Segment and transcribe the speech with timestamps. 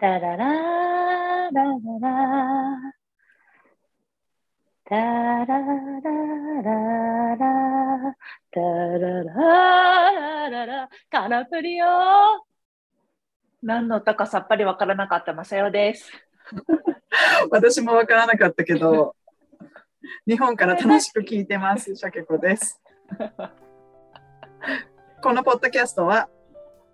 [0.00, 0.46] タラララ
[1.50, 1.62] ラ
[2.00, 2.10] ラ
[4.88, 5.54] タララ
[6.64, 8.16] ララ
[8.50, 11.86] タララララカナプリオ
[13.62, 16.10] 何の歌かさっぱりわからなかったまさよです。
[17.50, 19.14] 私もわからなかったけど、
[20.26, 21.94] 日本から楽しく聞いてます。
[21.94, 22.80] シャケ子です。
[25.22, 26.30] このポッドキャストは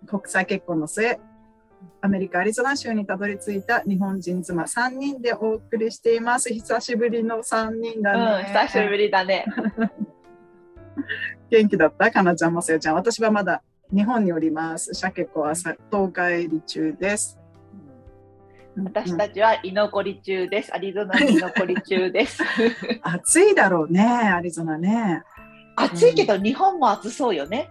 [0.07, 1.17] 国際結婚の末、
[2.01, 6.53] アメリカ・アリゾナ州にたどり着いた日本人妻3人でお送りしています。
[6.53, 8.45] 久しぶりの3人うん、だね。
[8.45, 9.45] 久しぶりだね。
[11.49, 12.11] 元気だった？
[12.11, 12.95] かなちゃん、まさよちゃん。
[12.95, 13.61] 私はまだ
[13.93, 14.93] 日本におります。
[14.93, 17.39] シャケ子はさ東海入り中です。
[18.83, 20.73] 私たちは居残り中です。
[20.73, 22.43] アリゾナに居残り中です。
[23.01, 25.23] 暑いだろうね、アリゾナね。
[25.75, 27.69] 暑いけど日本も暑そうよね。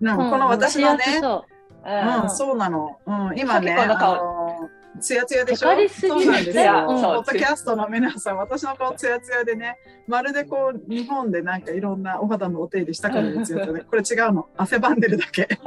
[0.00, 2.98] うん、この私のね、そうんうん、そうなの。
[3.06, 5.68] うん、今ね、さっきこの顔あのツヤツヤでしょ？
[5.70, 6.84] テカりすぎそうなんですよ。
[6.86, 13.82] ポッドキャストの皆さん、私の顔ツヤツヤでね、まるでこう日本でなんかいろんなお肌のお手入れしたからですよね。
[13.88, 14.48] これ違うの。
[14.56, 15.48] 汗ばんでるだけ。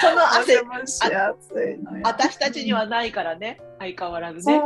[0.00, 2.02] その汗、蒸し暑いのよ。
[2.04, 3.60] 私たちにはないからね。
[3.78, 4.42] 相変わらずね。
[4.58, 4.60] そ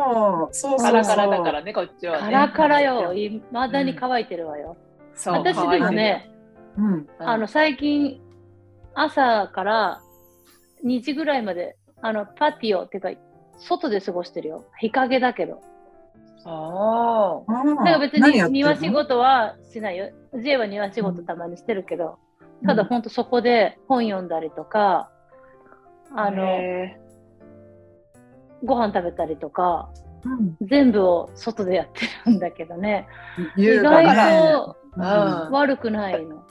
[0.50, 0.92] う、そうそうそう。
[0.92, 2.22] カラカラだからね、こっちはね。
[2.22, 3.12] カラカラよ。
[3.12, 4.76] いまだに乾いてるわよ。
[5.14, 6.30] そう私でもね、
[6.78, 6.84] うん。
[6.92, 8.20] うんあの、最近、
[8.94, 10.00] 朝から
[10.84, 13.10] 2時ぐらいまで、あの、パティオっていうか、
[13.58, 14.64] 外で過ごしてるよ。
[14.78, 15.60] 日陰だけど。
[16.44, 20.10] ああだから別に庭仕事はしないよ。
[20.42, 22.18] J は庭仕事たまにしてるけど、
[22.64, 25.10] ただ本当そこで本読んだりとか、
[26.14, 26.22] あ。
[26.22, 26.98] あの、へ
[28.64, 29.90] ご飯食べたりとか、
[30.24, 33.06] うん全部を外でやってるんだけどね。
[33.56, 34.52] 意外ね。
[34.54, 34.76] と
[35.50, 36.44] 悪くないの。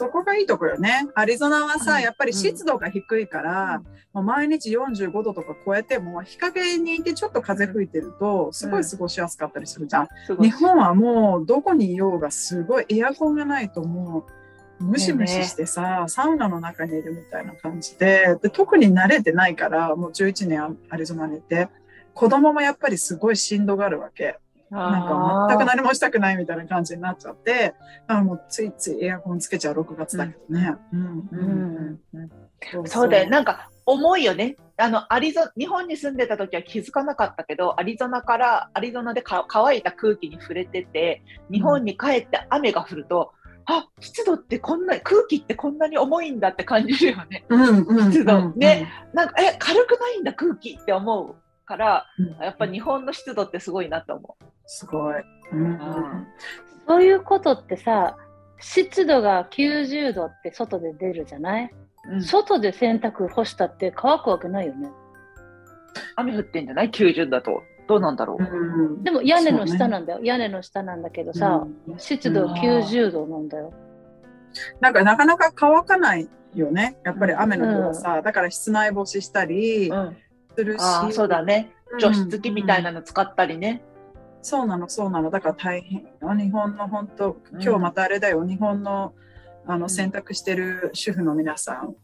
[0.00, 1.06] うんそこがいいとこよね。
[1.14, 3.82] アリゾナはさ、うんやっぱり湿度が低いから、
[4.12, 10.08] もう毎日45度とか超えても、日陰にいてちょっと風吹いてると、すごい過ごしやすかったりするじゃん。
[10.26, 14.26] すごい日本はもうどこにいようがすごいエアコンがないとも
[14.80, 21.68] う、ムシムシしてさ、サウナの中にいるみたいな感じでで、特に慣れてないから、もう11年アアリゾナにいて、
[22.14, 24.38] 子供もやっぱりすごいしんどがるわけ。
[24.72, 27.74] なんか全く何もしたくないみたいな感じになっちゃって、
[28.06, 30.76] あもうついついエアコンつけちゃう6月だけどね。
[30.92, 32.30] うんうんうん
[32.86, 33.28] そうだよ。
[33.28, 34.56] なんか重いよね。
[34.78, 43.32] あのアリゾ日本に住んでた時は気づかなかったけど、アリゾナからアリゾナでか乾いた空気に触れてて、日本に帰って雨が降ると、
[43.66, 47.44] あ湿度ってこんな空気ってこんなに重いんだって感じるよね。
[47.48, 51.34] うんうん湿度うんねなんかえ軽くないんだ空気って思う
[51.72, 55.14] から、うんやっぱ日本の湿度ってすごいなと思すごい。
[55.52, 56.26] うんう。
[56.86, 58.16] そういうことってさ、
[58.58, 61.70] 湿度が90度って外で出るじゃない、
[62.08, 64.90] うん外で洗濯干したって乾くわけないよね。
[66.16, 67.62] 雨降ってんじゃない ?90 だと。
[67.88, 68.42] どうなんだろう。
[68.42, 70.20] うんでも屋根の下なんだよ。
[70.22, 73.72] 屋根の下なんだけどさ、うん湿度90度なんだよ。
[74.80, 76.98] なんかなかなか乾かないよね。
[77.04, 80.16] やっぱり雨の日はさ、だから室内干ししたりうん、
[80.56, 80.82] するし。
[80.82, 81.72] ああ、そうだね。
[82.00, 83.82] 除湿機みたいなの使ったりね。
[84.42, 85.30] そうなの、そうなの。
[85.30, 86.34] だから大変よ。
[86.34, 88.44] 日本の本当、うん今日またあれだよ。
[88.44, 89.14] 日本の
[89.66, 91.94] あのん選択してる主婦の皆さん、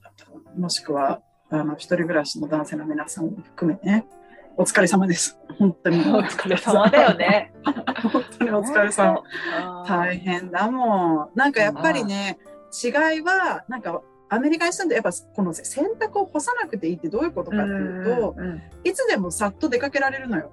[0.60, 1.20] もしくは
[1.50, 4.06] あの一人暮らしの男性の皆さんも含めね、
[4.56, 5.38] お疲れ様です。
[5.59, 6.00] 本当に。
[6.15, 7.53] お疲れ様だよね。
[8.12, 9.22] 本当にお疲れ様。
[9.86, 11.30] 大変だもん。
[11.34, 12.38] なんかやっぱりね、
[12.84, 20.53] 違いは、なんかアメリカに住んで、やっぱこの洗濯を干さなくていいってどういうことかっていうと、うんいつでもさっと出かけられるのよ。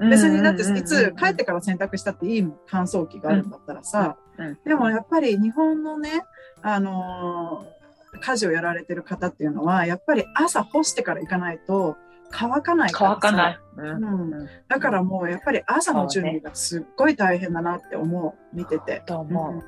[0.00, 6.24] うん別にだってうんいつ帰ってから洗濯したっていいもん乾燥機があるんだったらさ、うんうんでもやっぱり日本のね、
[6.62, 7.74] あのー
[8.20, 11.96] 家事をやられてる方っていうのはやっぱり朝干してから行かないと
[12.36, 13.60] 乾かない乾かない。
[13.76, 14.32] うん。
[14.32, 18.56] うん、だからもうやっぱり朝の準備がすっごい大変だなって思う。
[18.56, 19.02] 見てて。
[19.06, 19.62] と思う。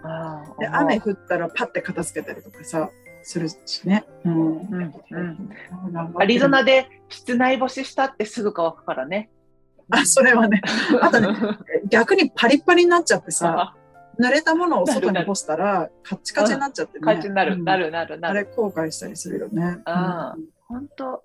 [0.58, 2.90] で雨降ったらパッて片付けたりとかさ
[3.22, 4.56] するしね、うん。
[4.56, 4.94] うん。
[5.10, 6.14] うん。
[6.16, 9.30] アリゾナで室内干ししたってすぐ乾くからね。
[9.90, 10.60] あそれはね。
[11.00, 11.28] あとね
[11.88, 13.76] 逆にパリッパリになっちゃってさ
[14.18, 17.04] 濡れたものを外に干したらカッチカチになっちゃってね。
[17.04, 17.64] 感じになる、うん。
[17.64, 18.48] なる、なる、なあれる。
[18.56, 19.78] 後悔したりするよね。
[19.84, 20.34] あ
[20.68, 21.20] 本当、あ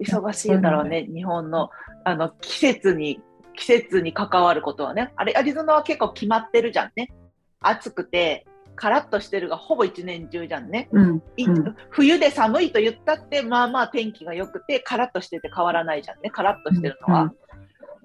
[0.00, 1.70] 忙しいんだろうね、日本の
[2.04, 3.20] あの季節に、
[3.54, 5.12] 季節に関わることはね。
[5.16, 7.12] あれ、アリゾナは結構決まってるじゃんね。
[7.60, 8.46] 暑くて、
[8.76, 10.88] カラッとしてるがほぼ一年中じゃんね。
[10.92, 11.22] うん。
[11.36, 17.22] いうん冬で寒いと言ったって、まあまあ天気が良くて、カラッとしてて変わらないじゃんね、カラッとしてるのは。
[17.22, 17.32] うん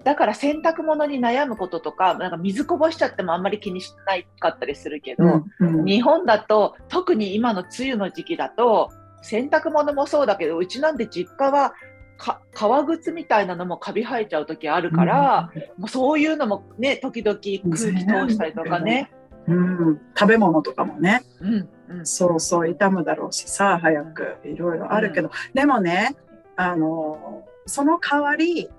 [0.04, 8.90] だから洗濯物に悩むこととか、なんか水こぼしちゃってもあんまり気にしないかったりするけど、うんうん日本だと、特に今の梅雨の時期だと、
[9.24, 11.74] 洗濯物もそうだけど、うちなんて実家は
[12.16, 17.92] か革靴みたいなのもカビ生えちゃう時あるから、もうそういうのもね、時々空気通
[18.30, 19.10] したりとかね。
[19.46, 21.68] うん、食べ物とかもね、うん、
[21.98, 22.06] うん。
[22.06, 26.16] そうそう、傷むだろうしさ、早く、いろいろあるけど、でもね、
[26.56, 28.70] あの、その代わり、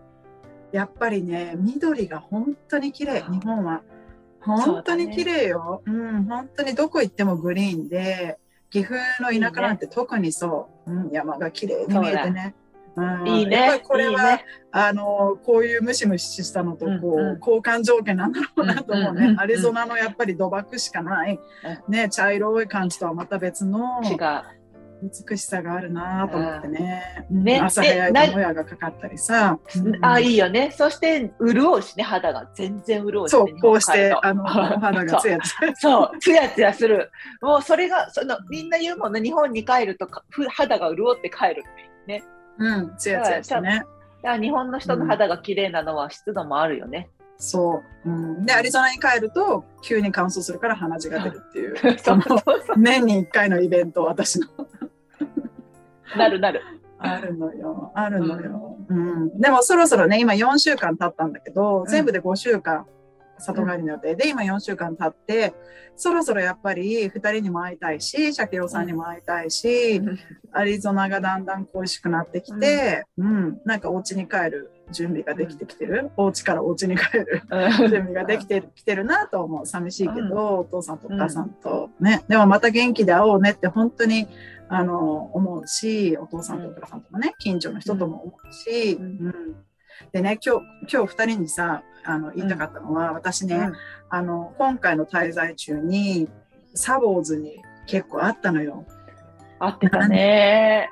[0.71, 3.83] やっぱりね、緑が本当に綺麗、日本は。
[4.41, 5.81] 本当に綺麗よ。
[5.85, 8.37] う,、ん、本当にどこ行ってもグリーンで、
[8.75, 12.53] 岐阜の田舎なんて特にそう、うん、山が綺麗に見えてね。
[12.97, 13.27] うん。
[13.27, 13.55] いいね。
[13.55, 14.45] やっぱりこれは、いいね。
[14.71, 17.39] あの、こういうムシムシしたのと、こう、うんうん。
[17.39, 19.13] 交換条件なんだろうなと思うね。
[19.13, 21.39] うんうんうんアリゾナのやっぱり土漠しかない、
[21.87, 24.01] ね、茶色い感じとはまた別の。
[24.03, 24.17] 違う。
[25.27, 27.25] 美しさがあるなと思ってね。
[27.29, 29.59] うんね朝早いでともやがかかったりさ。
[29.75, 30.71] うんあ、いいよね。
[30.71, 32.47] そして、潤うしね、肌が。
[32.55, 33.39] 全然潤うし、ね。
[33.39, 35.75] そう、こうして、あの、 肌がつやつや。
[35.75, 37.11] そう、つやつやする。
[37.41, 40.07] もうそれが、そのみんな言うもんね、日本に帰ると
[40.49, 41.63] 肌が潤って帰る
[42.07, 42.23] ね。
[42.57, 43.85] うん、つやつやしてね。
[44.23, 47.09] だから日本の人の肌が綺麗なのは湿度もあるよね。
[47.37, 48.45] そう、うん。
[48.45, 51.75] で、アリゾナに帰ると、急に乾燥するから鼻血が出るっていう。
[52.77, 54.47] 年に1回のイベント、私の。
[56.17, 56.61] なるなる。
[56.97, 57.91] あるのよ。
[57.93, 58.77] あるのよ。
[58.87, 59.39] うん。
[59.39, 62.85] でもそろそろね、今4週間経ったんだけど、全部で5週間、
[63.37, 65.53] 里帰りの予定で、今4週間経って、
[65.97, 70.01] そろそろやっぱり2人にも会いたいし、シャケロさんにも会いたいし、
[70.53, 76.11] アリゾナがだんだん恋しくなってきて、うん、なんかお家に帰る準備ができてきてる？
[76.15, 77.41] お家からお家に帰る
[77.89, 79.65] 準備ができてきてるなと思う。
[79.65, 82.23] 寂しいけど、お父さんとお母さんとね。
[82.27, 84.27] でもまた元気で会おうねって本当に、
[84.69, 89.55] あの、思うし、お父さんとお母さんとかね、近所の人とも思うし、ううんん。
[90.11, 93.71] でね、今日、今日二人にさ、あの、言いたかったのは、私ね、
[94.09, 96.29] あの、今回の滞在中に、
[96.73, 98.85] サボーズに結構あったのよ。
[99.59, 100.89] 合ってたね。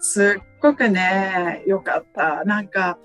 [0.00, 2.44] すっごくね、良かった。
[2.44, 2.98] なんか、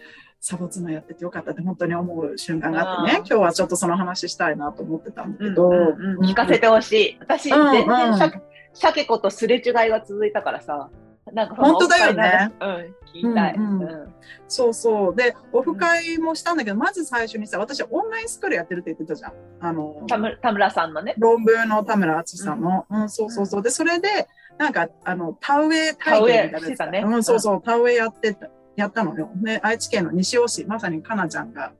[0.43, 7.17] サボツナやっててよかったって本当に思う瞬間があってね、今日はちょっとその話したいなと思ってたんだうんけど、うんうん聞かせてほしい。
[7.19, 8.31] 私、うん全然うんシャ
[8.73, 10.89] ケシャケ子とすれ違いが続いたからさ。
[11.33, 12.51] なんか本当だよね。
[12.59, 13.55] うん、聞きたい。
[13.55, 14.13] うんうんうん
[14.47, 15.15] そうそう。
[15.15, 19.33] で、オフ会もしたんだけど、まず最初にさ、私オンラインスクールやってるって言ってたじゃん。
[19.61, 21.15] あの、田村田村さんのね。
[21.17, 23.61] 論文の田村敦さんの、うん、そうそうそう。
[23.61, 24.27] で、それで、
[24.57, 29.29] なんか、あの、田植え体験みたいなやつ田植えしてたねうん、そうそう、田植えやってた、やったのよ。
[29.35, 31.71] で、愛知県の西尾市、まさにかなちゃんが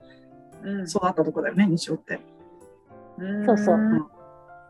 [0.63, 2.19] うん育ったとこだよね、西尾って。
[3.17, 4.11] うんそうそう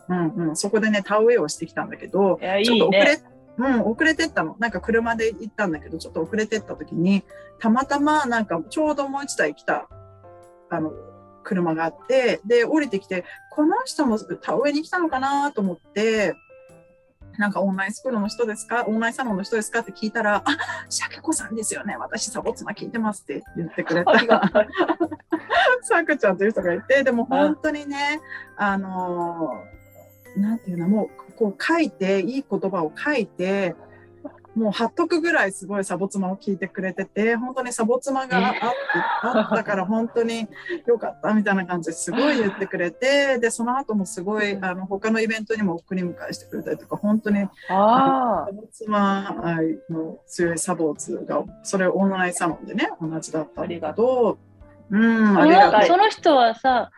[0.10, 3.24] うんうん、そこでね、田植えをしてきたんだけど、いや、いちょっと遅れ、いね。
[3.58, 4.56] うん、遅れてったの。
[4.60, 7.24] なんか車で行ったんだけど、ちょっと遅れてった時に、
[7.60, 9.88] たまたまなんかちょうどもう一台来た、
[10.70, 10.92] あの、
[11.44, 16.36] 車があって、で、降りてきて、この人も田植えに来たのかなと思って、
[17.38, 20.58] なんかオンラインスクールの人ですかオンラインサロンの人ですかって聞いたら、あ、
[20.90, 21.96] シャケ子さんですよね。
[21.98, 24.12] 私サボツナ聞いてますって言ってくれた。
[24.12, 24.68] ありがたい
[25.82, 28.22] さくちゃんという人がいて、でも本当にね、
[28.58, 29.81] あのー
[30.36, 33.76] なんていうの、もう、こう書いて、いい言葉を書いて、
[34.56, 38.54] もう貼っとくぐらいすごいサボ妻を聞いてくれてて、本当にサボ妻があ
[39.24, 40.48] あったから本当に
[40.86, 54.38] 良かったみたいな感じですごい言ってくれて、で、その後もすごい、あの、他のイベントにも送り迎えしてくれたりとか、本当にあサボ妻愛の強いサボーツが、それオンラインサロンでね、同じだったんだけど、
[54.90, 55.88] うん、あありがとうりがたい。
[55.88, 56.92] その人はさ、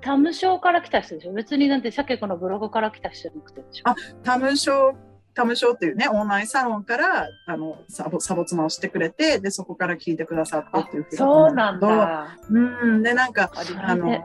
[0.00, 1.32] タム賞から来た人でしょ？
[1.32, 3.90] 別になんてシャケ子のブログから来た人じゃなくてでしょ？
[3.90, 4.94] あタムショー、
[5.34, 12.36] タムショーっていうね、オンラインサロンから、あの、サボ、サボ妻をしてくれて、で、そこから聞いてくださってあっていうふうそうなんだ。
[12.50, 13.52] うん、で、なんか、
[13.82, 14.24] あの、ね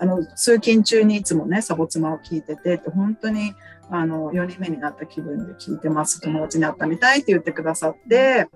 [0.00, 3.52] あの、通勤中にいつもね、サボ妻を聞いてて、って本当に、
[3.90, 6.22] あの、4人目になった気分で聞いてます。
[6.22, 8.48] 友達に会ったみたいって言ってくださって、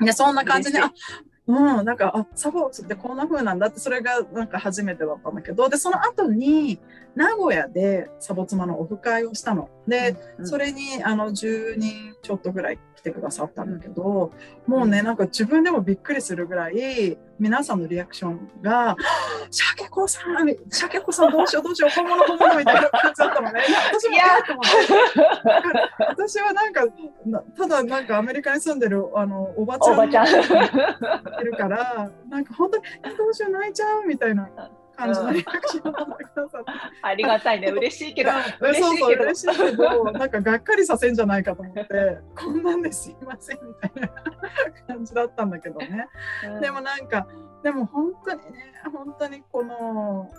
[0.00, 0.92] で、そんな感じで、嬉あ、
[1.48, 6.80] うん、なんか、あ、サボーツってこんな風なんだって、それがなんか初めてだったんだけど、で、その後に、
[7.14, 9.70] 名古屋でサボ妻のオフ会をしたの。
[9.86, 14.32] で、うんそれに、あの、10人ちょっとぐらい来てくださったんだけど、
[14.66, 18.96] もうね、なんか自分でもびっくりするぐらい、皆さんのリアクションが、
[19.50, 23.60] シャケ子さん、シャケ子さんどうしようどうしよう、本物本物みたいな感じだったのね。
[23.92, 26.04] 私もいやえーと思って。
[26.06, 26.86] 私はなんか、
[27.26, 30.26] なただなんかアメリカに住んでる、あの、おばちゃんおばちゃん。
[30.26, 30.30] い
[31.44, 34.48] るから、なんか本当に、えどうしよう泣いちゃうみたいな
[34.96, 36.70] 感じのリアクションをさって。
[37.02, 37.68] ありがたいね。
[37.68, 38.30] 嬉しいけど。
[38.30, 38.36] うん
[38.68, 44.08] 嬉しいけどそうそう嬉しいけど、なんかがっかりさせんじゃないかと思って、 こんなんですいませんみたいな
[44.86, 46.08] 感じだったんだけどね。
[46.60, 47.26] でもなんか、
[47.62, 50.30] でも本当にね、本当にこの、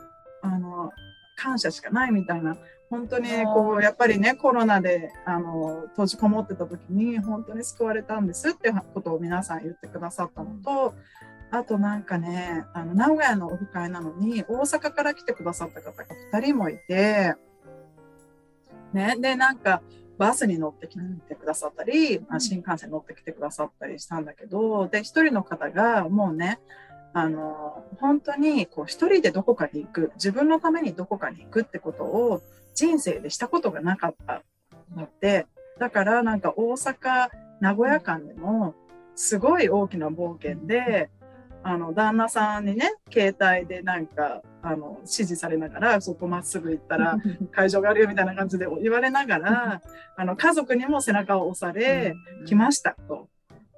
[0.42, 0.92] あの、
[1.38, 2.58] 感謝しかないみたいな
[2.90, 10.94] 本当にこうやっぱりねコロナであの閉じこもってた時に本当に救われたんですってことを皆さん言ってくださったのと
[11.52, 17.36] あとなんかねあの名古屋のオフ会なのに大阪から来てくださった方が2人もいて
[18.94, 19.82] ねでなんか
[20.18, 26.60] バスに乗ってきてくださったり、まあ、新幹線乗ってきてくださったりしたんだけどで一人の方がもうね
[27.14, 32.42] あの本当にこう一人でどこかに行く自分のためにどこかに行くってことを
[32.76, 34.44] 人生でしたことがなかった
[34.96, 35.48] のって
[35.80, 38.76] だからなんか大阪名古屋間でも
[39.16, 41.10] すごい大きな冒険で
[41.64, 47.18] あの旦那さんにね携帯でなんかあの指示されながらそこまっすぐ行ったら
[47.52, 49.82] 会場があるよみたいな感じで言われながら
[50.16, 53.28] あの家族にも背中を押され来ましたと。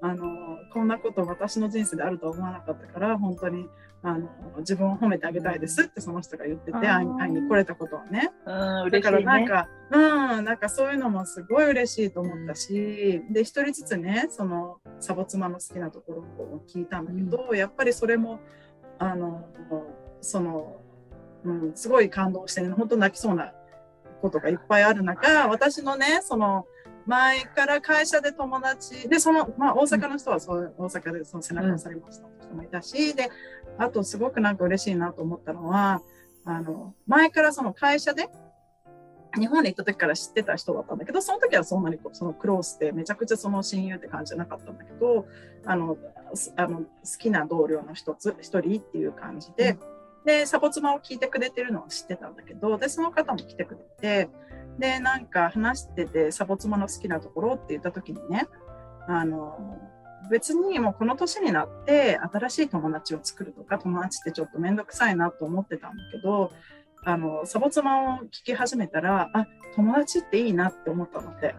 [0.01, 3.67] あのこんなこと私の人生であるとは思わなかったから本当に
[4.01, 4.29] あの
[4.59, 8.31] 自分を褒めてあげたいですってその人が言ってて会い会いに来れたことはね。
[8.45, 9.47] うん、だからなんね。
[9.47, 18.39] か、うん、なんかそういうのもすごい嬉しいと思ったし、で、一人ずつね、その、サボ妻の好きなところを聞いたんだけど、やっぱりそれも、
[18.99, 19.45] あの、
[20.21, 20.81] その、
[21.43, 23.53] うん、すごい感動してね、本当泣きそうな
[24.21, 26.65] ことがいっぱいある中、私のね、その、
[27.05, 33.29] 前から会社で友達、で、その、まあ、大阪の人はそう、大阪でその背中を押されました人もいたし、で、
[33.77, 36.01] あとすごくなんか嬉しいなと思ったのは、
[36.45, 38.29] あの、前からその会社で、
[39.37, 45.27] 日本に行った時から知ってた人だったんだけど、その時はそんなにこうそのクロースでめちゃくちゃその親友って感じじゃなかったんだけど、
[45.65, 45.97] あの、
[46.33, 46.85] すあの好
[47.19, 49.77] きな同僚の一つ、一人っていう感じで、
[50.25, 54.29] で、サボ妻を聞いてくれてるのを知ってたんだけど、で、その方も来てくれて、
[54.79, 58.47] で、なんか話してて、サボ妻の好きなところって言った時にね、
[59.07, 59.57] あの、
[60.29, 66.51] 別にもうこの年になって新しい友達を作るとか、友達ってちょっと面倒くさいなと思ってたんだけど、
[67.03, 71.55] あの、サボ妻を聞き始めたら、あ、友達っていいなって思ったので。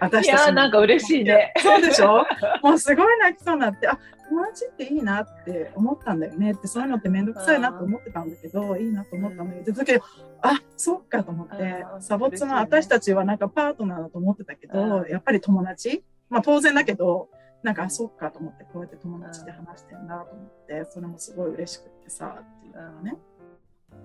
[0.00, 1.52] 私いやーなんか嬉しいね。
[1.58, 2.24] そうでしょ？
[2.62, 10.04] もうすごい泣きそうになって、あ、友達っていいなって思ったんだよねって、そういうのってめんどくさいなと思ってたんだけど、いいなと思ったんだけど、だけど、
[10.42, 12.54] あ、そっかと思ってう、んサボ妻、嬉しいね。
[12.54, 15.10] 私たちはなんかパートナーだと思ってたけど、うん。
[15.10, 16.02] やっぱり友達？
[16.28, 17.28] まあ当然だけど、
[17.62, 23.18] なんか、あ、そっかと思って、こうやって友達で話してんだと思って、それもすごい嬉しくってさ、っていうのね。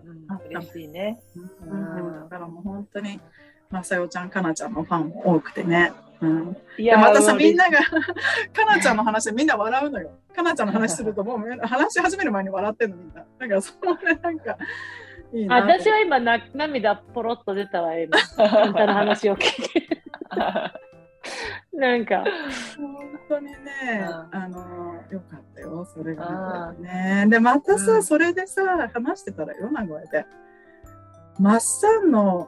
[0.03, 0.25] うん。
[0.27, 1.21] あ嬉しいね。
[1.65, 3.21] うん、だからもう本当に、
[3.75, 5.91] まさよちゃん、かなちゃんのファンも多くてね。
[6.21, 7.71] うん、いでまたさ、みんなが。
[7.71, 7.83] が、
[8.55, 10.11] かなちゃんの話でみんな笑うのよ。
[10.33, 13.15] かなちゃんの話すると、もう話し始める前に笑ってんの、みんな。
[13.15, 14.57] だから、そのね、なんか、
[15.33, 15.67] いいなと。
[15.67, 19.87] 私は今な涙ポロッと出たわ今あんたの話を聞いて
[21.73, 22.23] なんか
[22.77, 23.55] 本当にね、
[24.07, 24.59] うんあの、
[25.11, 27.25] よかったよ、それがあね。
[27.27, 28.61] で、またさ、うんそれでさ、
[28.93, 30.25] 話してたらよ、名古屋で。
[31.37, 32.47] マッサンの、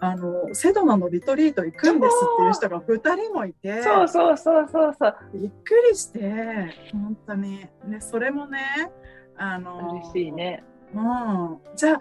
[0.00, 5.16] あの、セドナのリトリート行くんですっていう人が2人もいて、そうそうそうそうそう。
[5.34, 7.66] びっくりして、本当に。
[7.84, 8.90] ね、それもね、
[9.36, 10.32] あの、嬉しい。
[10.32, 10.62] ね。
[10.94, 11.58] うん。
[11.74, 12.00] じゃあ、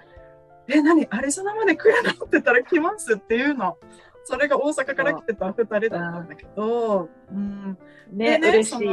[0.68, 3.77] え、何アリゾナまで来るのって言ったら来ますっていうの。
[4.25, 7.77] それが大阪から来てた2人だったんだけど、うん。
[8.12, 8.88] ね、で嬉しい。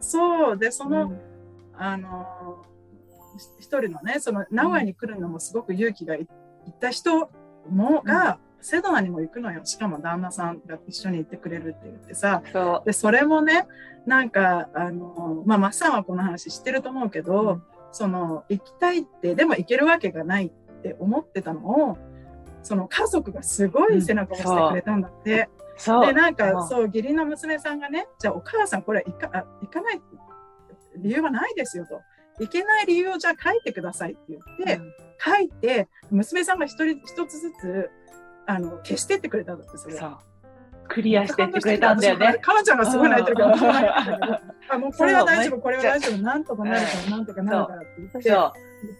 [0.00, 1.34] そう、で、その、うん
[1.76, 2.64] あの、
[3.58, 7.30] ひ一人のね、その、名古屋に来るのもすごく勇気がいいった人
[7.68, 9.60] も、が、セドナにも行くのよ。
[9.64, 13.66] しかも旦那さんが一緒に行ってくれるって言ってさ、そで、それもね、
[14.06, 17.62] なんか、あの、まあ、マッサンはこの話知ってると思うけど、うん
[17.94, 20.50] その、行きたいって、でも行けるわけがないっ
[20.82, 21.98] て思ってたのを、
[22.64, 25.48] その家族がすごい背中を押してくれたんだって。
[25.76, 25.80] う。
[25.80, 26.06] そう。
[26.06, 30.02] で、なんうか、んそう、義理の娘さんがね、じゃあお母さん、これ行かあ行かない
[30.96, 32.00] 理由はないですよと。
[32.40, 34.80] 行けない理由をじゃあ書いてくださいって言って、
[35.24, 37.90] 書いて、娘さんが一人一つずつ、
[38.46, 39.96] あの、消してってくれたんだって、それ。
[39.96, 40.18] そう。
[40.88, 42.34] クリアしてってくれたんだよね。
[42.34, 47.86] かなちゃんがすごい泣いてるから、あ、もうこれは大丈夫、これは大丈夫、なんとかなるから、なんとかなるからって。
[47.98, 48.30] 言って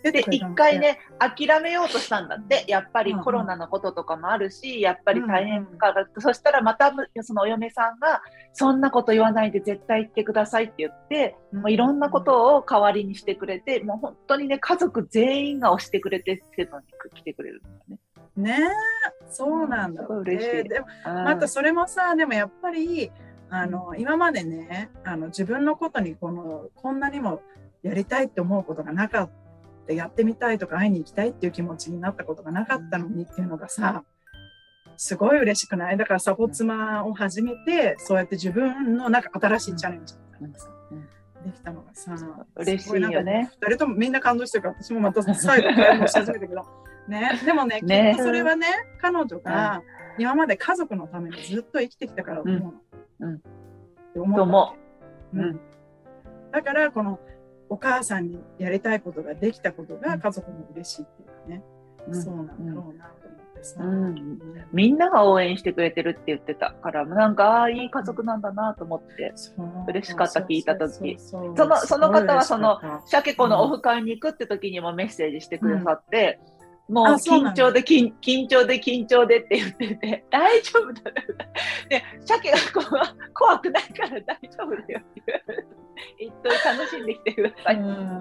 [0.03, 2.64] で一回、ね諦めようとしたんだって。
[2.69, 3.25] やっぱりうんうん。
[3.25, 8.23] コロナのこととかもあるし、やっぱり大変から、そしたらまたそのお嫁さんが
[8.53, 17.99] そんなこと言わないで絶対言ってくださいって言って、もういろんなことを代わりにしてくれてもう本当にね家族全員が押してくれてセドに来てくれるんだよね。
[18.37, 20.31] ねえ、そうなんだすごいって。
[20.33, 20.69] 嬉しい。
[20.69, 21.25] でもうん。
[21.25, 23.12] またそれもさ、でもやっぱり、
[23.49, 27.41] あの、今までね、あの、自分のことにこの、こんなにも
[27.83, 29.31] やりたいって思うことがなかっ
[29.85, 34.05] た、やってみたいとか会いに行きたいっていう気持ちになったことがなかったのにっていうのがさ、
[34.97, 35.97] すごい嬉しくない？
[35.97, 40.21] だからサボ妻を始めて、そうやって自分のなんか新しいチャレンジさ、
[40.91, 41.03] うん。
[41.45, 42.14] できたのがさ、
[42.57, 43.07] 嬉しいよね。
[43.07, 46.64] すごなんか二人ともみんな感動してるから、私もまた再度感動し始めたけど、
[47.09, 48.12] ね、でもね、ね。
[48.12, 48.67] きっとそれはね、
[49.00, 49.83] 彼女が
[50.19, 52.75] 今まで家族のためにずっと生きてきたから思うの。
[53.21, 53.29] うん。
[53.29, 53.37] うん。
[53.37, 53.41] っ
[54.14, 54.75] て思ったわ
[55.33, 55.38] け。
[55.38, 55.61] うん。
[56.53, 57.19] だから、この
[57.75, 61.62] お母さんにやりたいことができたことが家族も嬉しいっていうかね、
[62.07, 62.23] うん。
[62.23, 63.83] そうなんだろうなと思ってさ。
[63.83, 64.38] うん。
[64.73, 69.35] みんなが応援してくれてるって言ってたから、なんか、ああ、いい家族なんだなと思って。
[69.88, 71.16] 嬉しかった聞いた時。
[71.19, 76.53] そのその方はそのシャケ子のオフ会に行くって時にもメッセージしてくださって、もうあ
[77.19, 81.17] そう緊張で緊緊張で緊張でって言ってて、大丈夫だよ。
[81.88, 85.85] で、シャケがこう怖くないから大丈夫だよって言われて、
[86.19, 87.81] 一等楽しんできてください。
[87.81, 88.21] も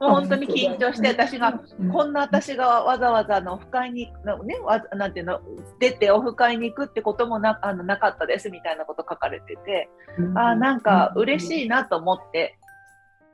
[0.00, 1.90] 本当に緊張して、私が、うん。
[1.90, 5.40] こんな私がわざわざあのオフ会に、のね、わなんていうの、
[5.78, 9.90] 出てオフ会に行くってこともなあのなかったですみたいなこと書かれてて、
[10.34, 12.58] あーなんか嬉しいなと思って、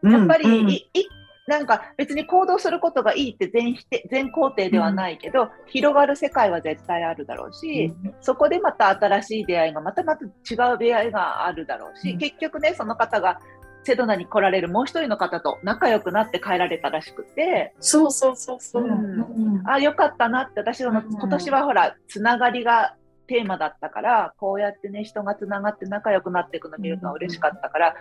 [0.03, 0.63] やっぱり、う
[1.47, 10.29] なんか別に行動することがいいって全否定全肯定ではないけど、広がる世界は絶対あるだろうし、そこでまた新しい出会いがまたまた違
[10.75, 12.19] う出会いがあるだろうし、うん。
[12.19, 13.41] 結局ねその方が
[13.85, 17.75] セドナに来られるもう一人の方と仲良くなって帰られたらしくて。
[17.79, 18.85] そうそうそうそう。
[18.85, 18.91] うん。
[18.91, 19.69] うん。
[19.69, 22.97] あよかったなって私はうん今年はほらつながりが
[23.27, 27.95] テーマだったからこうやってね人がつながって仲良くなっていくの見るのが嬉しかったから、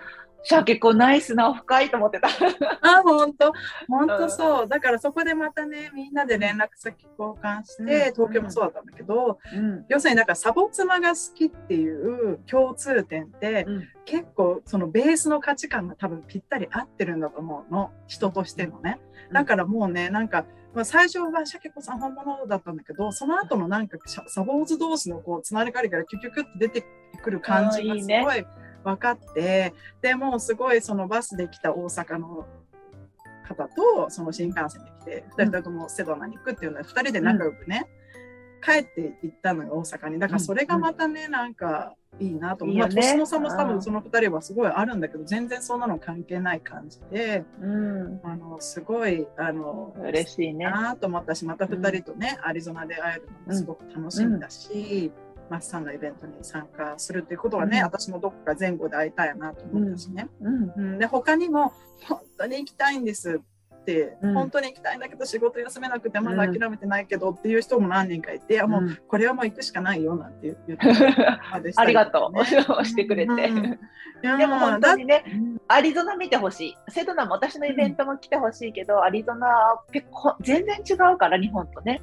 [0.43, 2.27] シャケ子ナイスなオフ会と思ってた。
[2.27, 3.53] あ、本当？
[3.88, 4.67] 本当そう。
[4.67, 17.91] だからそこでまたね、みんなで連絡先交換して、うん東京もそうだったんだけど、うん要するになんかサボ妻が好きっていう共通点って、うん結構そのベースの価値観が多分ぴったり合ってるんだと思うの。
[18.07, 19.00] 人としてのね。
[19.27, 20.45] うんだからもうね、なんか、
[20.75, 26.85] まあ、最初はシャケ子さん本物だったんだけど、その後のなんかサボーズ同士のこうつながりからキュキュキュって出て
[27.23, 28.45] くる感じがあーいいねすごい
[28.84, 32.46] 分かって、でもうすごいそのバスで来た大阪の
[33.48, 37.88] 方とその新幹線で来て、二人ともセドナに行くっていうので、二人で仲良くね、
[38.63, 40.19] 帰って行ったのよ、大阪に。
[40.19, 42.76] だからそれがまたね、なんかいいなと思う。
[42.76, 50.65] いねまあ年の差も多うん分その二人はすごいあるんだけど、全然そんなの関係ない感じで、うん、あの、すごい、あの、嬉しいね。
[50.65, 55.12] なと思ったし、また2人とね、アリゾナで会えるのもすごく楽しみだし、
[55.54, 60.28] マッサンのイベントに参加するっていうことはね、うん私もどこか前後で会いたいなと思ったしね。
[60.42, 61.74] うんうんで、他にも、
[62.08, 71.16] 本当に行きたいんですって、うん本当に行きたいんだけど、仕事休めなくてまだ諦めてないけどっていう人も何人かいて、あもう、うんこれはもう行くしかないよなんて言言って
[71.52, 72.39] たでしたありがとう。
[72.39, 72.46] 押
[72.84, 73.32] してくれて。
[73.32, 73.80] うん
[74.24, 75.26] でも本当にね
[75.68, 76.78] アリゾナ見てほしい。
[76.88, 82.02] セドナも私のイベントも来てほしいけど、アリゾナ結構全然違うから、日本とね。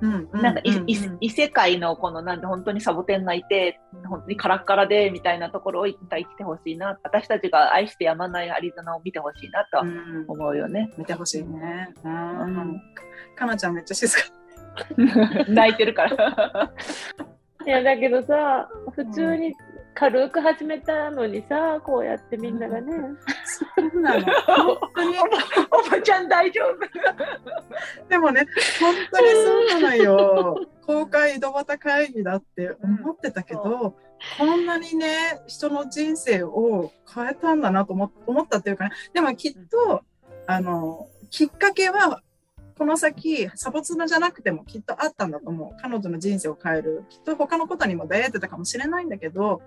[0.00, 6.98] うんうなんか異世界のこのなんで本当にサボテンがいて、本当にカラッカラでみたいなところを一体来てほしいな。
[7.02, 10.90] 私たちが愛してやまないアリゾナを見てほしいなとうん思うよね。
[10.96, 11.92] 見てほしいね。
[12.04, 12.82] ううんん。
[13.36, 14.22] かなちゃんめっちゃ静か。
[15.48, 16.72] 泣いてるから。
[17.66, 19.54] いやだけどさ普通に
[19.94, 22.92] 軽く始めたのにさこうやってみんながね、
[23.44, 24.24] そうなの。
[24.24, 25.16] 本当に。
[25.18, 28.46] おばちゃん大丈夫でもね、
[28.80, 29.30] 本当に
[29.70, 30.66] そうなのよ。
[30.86, 33.96] 公開井戸端会議だって思ってたけど、
[34.38, 38.90] こんなにね、人の人生を変えたんだなと思思ったっていうかね。
[39.14, 40.02] でもきっと、
[40.46, 42.22] あの、きっかけは、
[42.80, 45.82] この先、サボツナじゃなくてもきっとあったんだと思う。
[45.82, 47.04] 彼女の人生を変える。
[47.10, 49.60] きっと他のことにも出会えてたかもしれないんだけど、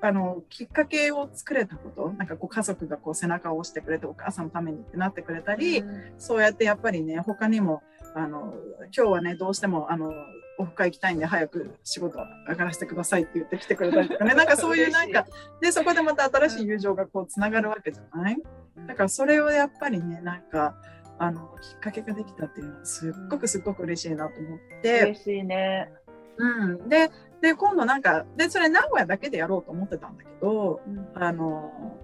[0.00, 5.84] あの、きっかけを作れたこと、なんかこう家族がこう背中を押してくれてお母さんのためにってなってくれたり、
[6.18, 7.80] そうやってやっぱりね、他にも、
[8.16, 8.52] あの、
[8.92, 10.12] 今日はね、どうしても、あの、
[10.58, 12.18] オフ会行きたいんで早く仕事
[12.48, 15.26] 上がらせてくださいって言って来てくれたりとかね、 なんかそういうなんか、
[15.60, 18.42] で、そこでまた新しい友情がこうつながるわけじゃない？
[18.88, 20.74] だからそれをやっぱりね、なんか、
[21.18, 25.92] あの、きっかけができたっていうのはすっごくすっごく嬉しいなと思って、嬉しいね。
[26.36, 26.88] うん。
[26.88, 30.80] で、で、今度なんか、で、それ名古屋だけでやろうと思ってたんだけど、
[31.14, 31.98] あの、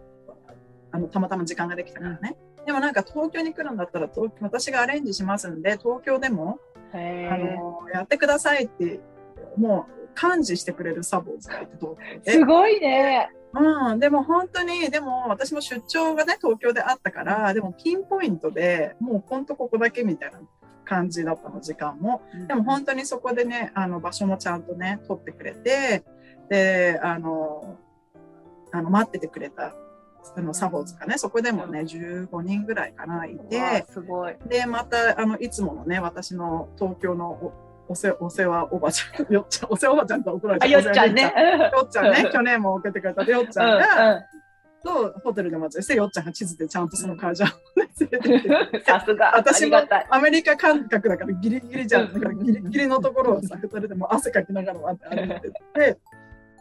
[0.90, 2.36] あの、たまたま時間ができたからね。
[2.66, 6.58] でもなんか東京に来るんだったら東京、私がアレンジしますんで、東京でも、
[6.92, 9.00] あの、やってくださいって、
[9.56, 12.32] もう、幹事してくれるサボーズがいて、東京で。
[12.32, 13.30] すごいね。
[13.56, 20.40] うん、でも本当に、でも私も出張がね、東京であったから、でもピンポイントでもう本当ここだけみたいな
[20.84, 22.22] 感じだったの、時間も。
[22.48, 26.04] でも本当にそこでね、あの場所もちゃんとね、取ってくれて、
[26.48, 27.78] で、あの、
[28.72, 29.74] あの待っててくれた、
[30.36, 34.36] あのサボーズがね、そこでもね、15人ぐらいかな、いわてあ、すごい。
[34.48, 37.52] で、また、あの、いつものね、私の東京の
[37.88, 41.22] おおせお世話おばちゃん、よっちゃん、お世話おばちゃんと怒られあ、よっちゃんね。
[41.22, 43.22] よっちゃんね、去年も受けてくれた。
[43.24, 43.78] よっちうんゃん。
[43.78, 44.24] が、
[44.84, 48.80] とホテルで待ち合わせて、よっちゃんが地図でちゃんとその会場をね連れてって。
[48.84, 49.36] さすが。
[49.36, 49.78] 私も。
[50.10, 52.06] アメリカ感覚だからギリギリじゃん。
[52.06, 55.98] うんだからギリギリのところをさ、二人でも汗かきながら待って歩いてって。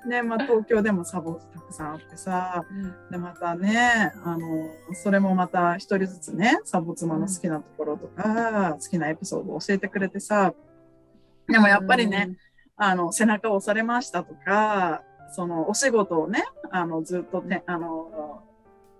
[0.06, 2.66] ね、まあ東京でもサボたくさんあってさ、
[3.10, 10.54] で、またね、あの、それもまた一人ずつね、サボ妻の好きなところとか、好きなエピソードを教えてくれてさ、
[11.48, 12.38] でもやっぱりね、
[12.76, 18.44] あの、背中を押されましたとか、その、お仕事をね、あの、ずっとね、あの、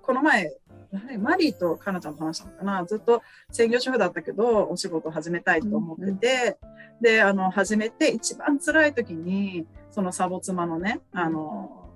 [0.02, 0.52] この前、
[0.92, 2.86] 誰マリーとカナちゃんと話したのかな？
[2.86, 6.58] ずっと専業主婦だったけど、お仕事を始めたいと思ってて、
[7.02, 11.90] で、あの、始めて一番辛い時に、そのサボ妻のね、あの、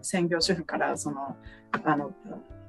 [0.00, 1.36] 専業主婦から、その、
[1.84, 2.12] あの、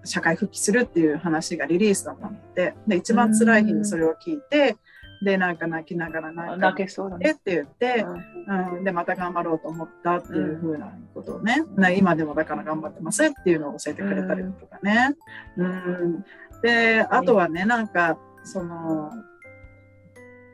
[0.04, 4.78] 社会復帰するっていう話がリリースだったので、で、一番辛い日にそれを聞いて、
[5.24, 7.30] で、なんか泣きながら泣けそうだね。
[7.30, 8.06] えって言って、
[8.48, 15.16] うんうん、で、また頑張ろうと思ったっていうふうなことをね、ね今でもだから頑張ってますっていうのを教えてくれたりとかね。
[15.58, 16.26] うん。
[16.62, 19.12] で、あとはね、なんか、その、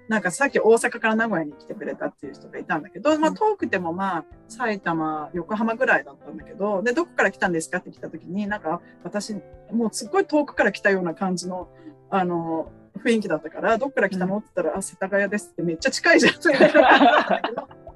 [0.08, 9.34] なんかさっき大阪から名古屋に来てくれたっていう人がいたんだけど、まあ遠くてもまあ埼玉、横浜ぐらいだったんだけど、で、どこから来たんですかって来た時に、なんか私、
[9.72, 11.70] もうすっごい遠くから来たような感じの、
[12.10, 14.38] あの、雰囲気だったから、どっから来たの？
[14.38, 16.34] って言ったら、あ、世田谷ですってめっちゃ近いじゃん。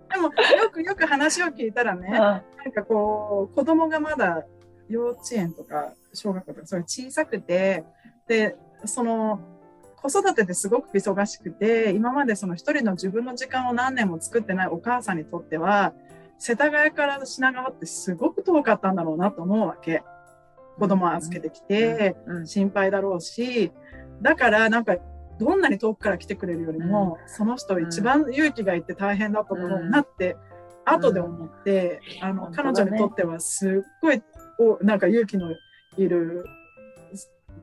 [0.09, 4.45] でも、よくよく話を聞いたらね、なんかこう、子供がまだ
[4.89, 7.83] 幼稚園とか小学校とかそういう小さくて、
[8.27, 8.55] で、
[8.85, 9.39] その、
[9.97, 15.93] 子育てですごく忙しくて、今までその一人の自分の時間を何年も作ってないお母さんにとっては、
[16.39, 20.03] 世田谷から品川ってすごく遠かったんだろうなと思うわけ。
[20.77, 22.47] 子供を預けてきて、うん。
[22.47, 23.71] 心配だろうし、
[24.21, 24.97] だからなんか、
[25.39, 30.35] どんなに遠くから来てくれるよりも、その人一番勇気がいって大変だと思うなって、
[30.85, 34.21] 後で思って、あの、彼女にとってはすっごい、
[34.59, 35.51] おなんか勇気の
[35.97, 36.45] いる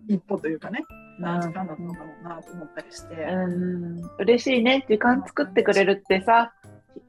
[0.09, 0.85] 一歩というかね、
[1.19, 3.15] な時間だったのかなと思ったりして。
[3.15, 4.85] うん、嬉しいね。
[4.89, 6.53] 時間作ってくれるってさ、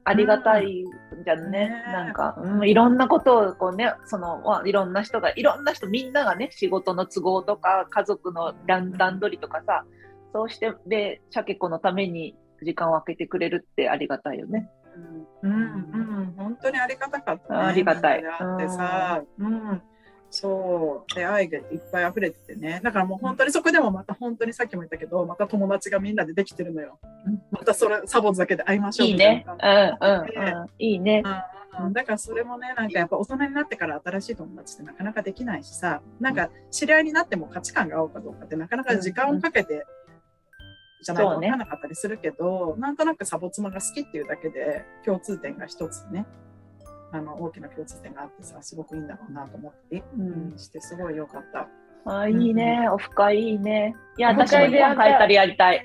[0.03, 0.83] ありがたい
[1.23, 1.69] じゃんね。
[1.69, 9.85] ねなんか、うん、いろんなことをこうね、その、まあいろんな人が、いろんな人、みんながね、仕事の都合とか、家族の段段取りとかさ、
[10.33, 14.69] そうして、で、シャケ子のために時間を空けてくれるってありがたいよね。
[15.41, 17.59] うん、うん、うん、本当にありがたかった、ね。
[17.59, 18.21] ありがたい。
[18.21, 19.81] みんなで会ってさ、うん、
[20.35, 22.81] そう、で、愛がいっぱい溢れててね。
[22.83, 26.99] だからもう本当にそこでもまた本当にさっきも言ったけど、また友達がみんなでできてるのよ。
[27.51, 29.99] またそれ、サボズだけで会いましょういいみたいねな。
[30.01, 30.69] うん、うん、うん。
[30.77, 31.23] いいね。
[31.79, 39.85] うん、だからそれもね、なんかやっぱ大人になってから新しい友達ってなかなかできないしさ、なんか知り合いになっても価値観が合うかどうかってなかなか時間をかけて、
[41.01, 46.25] じゃないと分からなかったりするけど、なんとなくサボ妻が好きっていうだけで共通点が一つね、
[47.15, 51.67] あの大きな共通点があってさ、すごくいいんだろうなと思って、うんしてすごい良かった。
[52.11, 52.87] あ、いいね。
[52.91, 53.95] オフ会いいね。
[54.17, 55.83] いや、私も本帰ったらやりたい。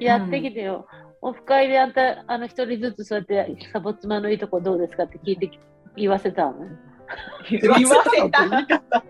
[0.00, 0.86] やってきてよ。
[1.20, 5.58] オフ会であんた、あの、一人ずつそうやって、サボ妻のいいとこどうですかって聞いてき、
[5.96, 6.54] 言わせたの
[7.50, 8.48] 言わせた。
[8.48, 9.04] 言い方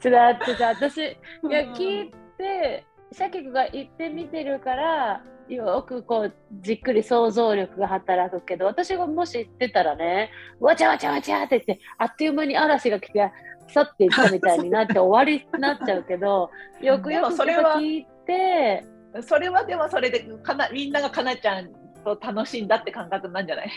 [0.00, 1.16] それだってさ、私、い
[1.50, 13.30] や、聞いて、シャキクが言ってみてるから、よくこう、じっくり想像力が働くけど、私がもし言ってたらね、わちゃわちゃわちゃって言って、あっという間に嵐が来て、
[13.68, 18.84] 去っていったみたいになって終わりになっちゃうけど、よ くでよくもそれは聞いて、
[19.20, 21.68] それはでもそれでかなみんながかなちゃん
[22.04, 23.70] と楽しんだって感覚なんじゃない？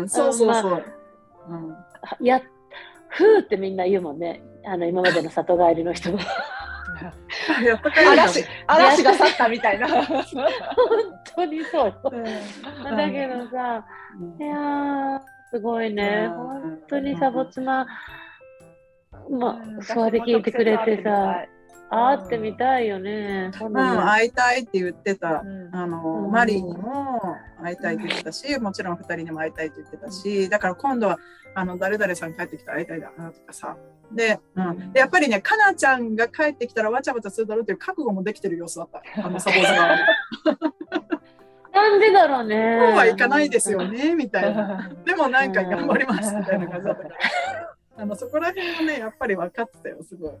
[0.00, 0.84] うん、そうそうそう。
[1.48, 1.76] うん
[2.20, 2.40] や、
[3.08, 4.42] ふーってみんな言うもんね。
[4.64, 6.18] あの、今までの里帰りの人も。
[8.12, 9.88] 嵐嵐が去ったみたいな。
[9.88, 10.24] 本
[11.34, 11.94] 当にそうよ。
[12.12, 12.16] う
[12.92, 13.84] んだけどさ、
[14.38, 16.28] いやー、すごいね。
[16.30, 17.88] うん本当にサボ妻、ま
[19.28, 21.44] うんあ、そうやって聞いてくれてさ、
[21.90, 22.56] 会ってみい。
[22.56, 23.50] たいよね。
[23.60, 25.42] 今うん、会いたいって言ってた。
[25.44, 31.18] うんあの、うんマリーにも会いたいって言ってたし、もちろん二人にも会いたいって言ってたし、だから今度は、
[31.54, 33.76] あの、誰々さん帰ってきたら会いたいだなとかさ。
[34.10, 34.92] で、うん。
[34.92, 39.02] で、やっぱりね、かなちゃんが帰ってきたらわちゃわちゃするだろうっていう覚悟もできてる様子だった。
[39.24, 40.02] あの、サポーズ側も。
[41.72, 42.76] なんでだろうね。
[42.76, 44.90] 今日は行かないですよね、みたいな。
[45.04, 47.16] でもなんか頑張ります、みたいな感じだったから。
[47.96, 50.32] あの、そこら辺もね、やっぱり分かってたよ、すごい。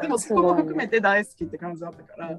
[0.00, 2.38] でもそこも含めて大好きって感じだったから、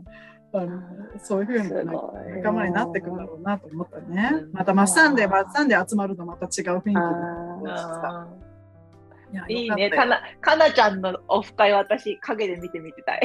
[0.51, 0.81] あの
[1.19, 1.93] そういうふうな
[2.37, 4.47] 仲間になっていくんだろうなと思ったねう。
[4.47, 8.27] んまたマッサンで、マッサンで集まるとまた違う雰囲気あであ
[9.31, 9.89] いやーいいね。
[9.89, 13.21] よかな、かなちゃんのオフ会私、影で見てみてたい。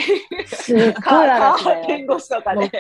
[0.47, 2.71] すっごいーテン越し とかね。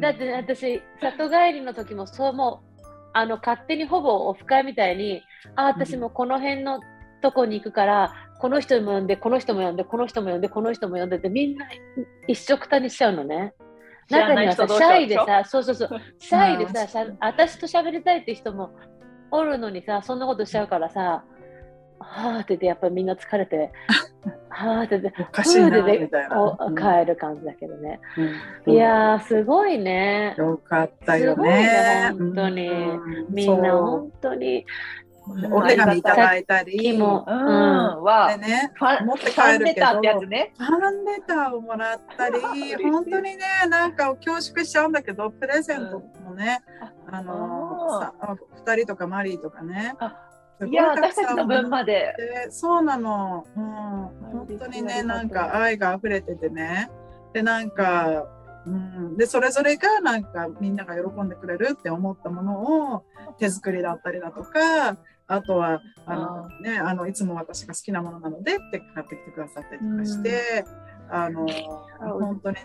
[0.00, 5.22] だって私、里帰りの時もそうもう、あの、勝手にほぼオフ会みたいに、
[5.54, 6.80] あ、私もこの辺の
[7.20, 11.66] とこに行くから、この人も呼んで、この人も呼んで、この人も呼んで、この人も呼んでって、みんな
[12.26, 13.54] 一緒くたにしちゃうのね。
[14.10, 18.70] 中にはさ、シャイでさ、そうそうそう、シャイでうんさ、しゃ私と喋りたいって人も
[19.30, 21.24] おるのにさ、そんなことしちゃうからさ、
[22.00, 23.72] はーって言って、やっぱりみんな疲れて、
[24.50, 26.42] はーって言って、おかしいなみたいな。
[26.42, 28.00] おうん帰る感じだけどね。
[28.66, 30.34] うんいやー、すごいね。
[30.36, 32.10] よかったよすごいねね。
[32.18, 34.66] 本当にうんみんな本当に。
[35.50, 36.14] お手紙いた。
[36.14, 38.02] だいたり、もうん、うん。
[38.02, 39.64] はでね、ファン持ってファ帰るけど。
[39.64, 40.52] ンレターってやつね。
[40.58, 42.40] ファンレターをもらったり
[42.82, 46.62] 本当にね、なんか恐縮しちゃうんだけど、プレゼントもね、
[47.10, 49.94] あのさあ二人とかマリーとかね。
[50.66, 52.14] いや、たくさん私たちの分まで。
[52.16, 56.90] でそうなの、うん、本当にね、なんか愛が溢れててね、
[57.32, 58.26] で、なんか、
[58.66, 63.04] うん、で、それぞれがなんかみんなが喜んでくれるって思ったものを
[63.38, 70.64] 手作りだったりだとか、あとは、あのね、あの、いつも私が好きなものなのでって買ってきてくださったりとかして、
[71.10, 71.46] あの、
[71.98, 72.62] 本当にね、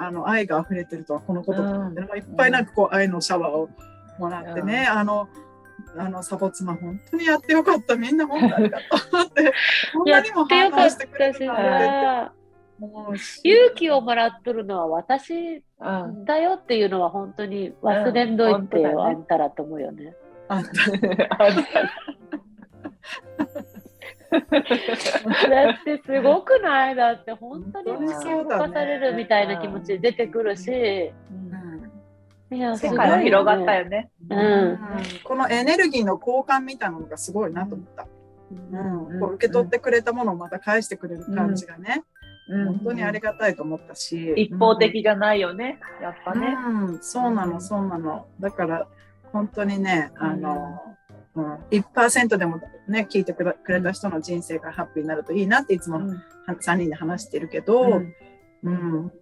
[0.00, 3.68] あの、愛が溢れてるとはこのことかなって、いっぱいなんかこう愛のシャワーを
[4.18, 5.28] もらってね、あの、
[5.96, 7.96] あの、サボ妻本当にやってよかった。
[7.96, 8.84] みんな本当にありがと
[9.18, 9.52] うって。
[9.94, 12.40] こんなにも反応してくれるなんて
[13.44, 16.24] 勇気をもらっとるのは私うん。
[16.24, 20.14] だよっていうのは本当に忘れんどいてよ、うん本当だねあんたらと思うよね。
[20.50, 20.70] あんた。
[25.48, 26.94] だってすごくない？
[26.94, 31.12] だって本当に突き動かされるみたいな気持ち出てくるし、
[32.52, 34.10] いや、す世界が広がったよよね。
[34.28, 34.78] うん。
[35.22, 38.06] このエネルギーの交換みたいなのがすごいなと思った。
[38.72, 39.06] うん。
[39.06, 39.20] うん。
[39.20, 42.02] こう受け取ってくれたものをまた返してくれる感じがね、
[42.48, 42.66] うん。
[42.66, 44.34] 本当にありがたいと思ったし。
[44.36, 45.78] 一方的じゃないよね。
[46.02, 46.56] やっぱね。
[46.66, 48.26] うん、そうなの、うんそうなの。
[48.40, 48.88] だから、
[49.32, 50.80] 本当にね、あの、
[51.34, 56.22] うん、1%でもね、聞いてくれた人の人生がハッピーになるといいなっていつもうん。
[56.48, 58.14] 3人で話してるけど、うん。
[58.64, 59.12] うん。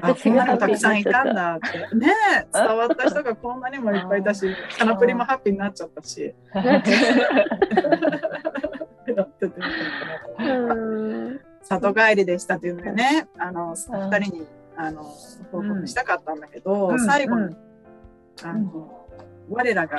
[0.00, 1.96] あ、こんなにもたくさんいたんだって。
[1.96, 2.12] ね
[2.52, 4.46] 伝わった人がこんなにもいっぱいいたし、
[4.78, 6.34] カナプリもハッピーになっちゃったし。
[11.62, 14.46] 里帰りでしたっていうのでね、あの、二人に、
[14.76, 15.02] あの、
[15.52, 17.00] 報告したかったんだけど、うん。
[17.00, 17.56] 最後にうん、
[18.42, 19.03] あの、
[19.48, 19.98] 我らが、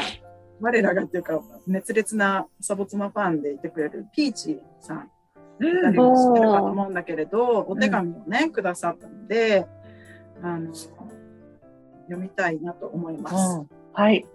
[0.60, 5.12] 我らがっていうか、熱烈なサボ妻ファンでいてくれるピーチさん、
[5.60, 5.88] うん。
[5.88, 9.66] 二人も知ってるかと思うんだけれど、お手紙をね、くださったので、
[10.42, 13.60] あの、読みたいなと思います。
[13.60, 13.70] うん。
[13.94, 14.26] はい。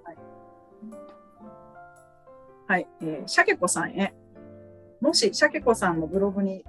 [2.66, 4.14] はい、えー、シャケ子さんへ。
[5.00, 6.64] もし、シャケ子さんのブログに